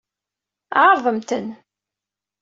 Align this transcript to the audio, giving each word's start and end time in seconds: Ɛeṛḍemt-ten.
Ɛeṛḍemt-ten. 0.81 1.47